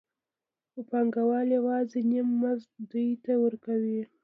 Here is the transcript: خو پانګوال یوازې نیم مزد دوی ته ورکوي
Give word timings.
خو 0.71 0.79
پانګوال 0.89 1.47
یوازې 1.57 1.99
نیم 2.09 2.29
مزد 2.41 2.69
دوی 2.91 3.09
ته 3.23 3.31
ورکوي 3.43 3.99